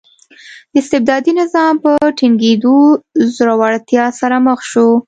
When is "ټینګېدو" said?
2.17-2.77